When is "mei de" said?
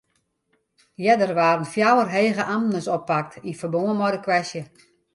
4.01-4.25